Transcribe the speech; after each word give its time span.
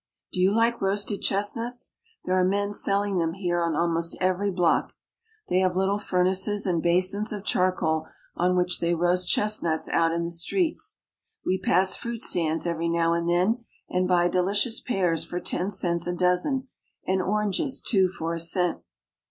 Do 0.33 0.39
you 0.41 0.51
like 0.51 0.81
roasted 0.81 1.21
chestnuts? 1.21 1.93
There 2.25 2.33
are 2.35 2.43
men 2.43 2.73
selling 2.73 3.19
them 3.19 3.33
here 3.33 3.61
on 3.61 3.75
almost 3.75 4.17
every 4.19 4.49
block. 4.49 4.95
They 5.47 5.59
have 5.59 5.75
little 5.75 5.99
fur 5.99 6.23
naces 6.25 6.65
and 6.65 6.81
basins 6.81 7.31
of 7.31 7.43
charcoal, 7.43 8.07
on 8.35 8.55
which 8.55 8.79
they 8.79 8.95
roast 8.95 9.29
chest 9.29 9.61
nuts 9.61 9.87
out 9.89 10.11
in 10.11 10.23
the 10.23 10.31
streets. 10.31 10.97
We 11.45 11.59
pass 11.59 11.95
fruit 11.95 12.21
stands 12.23 12.65
every 12.65 12.89
now 12.89 13.13
and 13.13 13.29
then, 13.29 13.63
and 13.91 14.07
buy 14.07 14.27
delicious 14.27 14.79
pears 14.79 15.23
for 15.23 15.39
ten 15.39 15.69
cents 15.69 16.07
a 16.07 16.13
dozen, 16.13 16.67
and 17.05 17.21
oranges 17.21 17.79
two 17.79 18.07
for 18.09 18.33
a 18.33 18.39
cent. 18.39 18.79